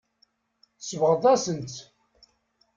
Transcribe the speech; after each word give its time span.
Tsebɣeḍ-asent-tt. 0.79 1.77